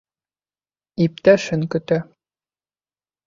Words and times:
Иптәшен 1.05 1.67
көтә. 1.75 1.99